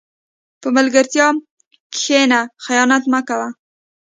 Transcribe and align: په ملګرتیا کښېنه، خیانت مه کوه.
په 0.61 0.67
ملګرتیا 0.77 1.27
کښېنه، 1.95 2.39
خیانت 2.65 3.03
مه 3.11 3.19
کوه. 3.27 3.49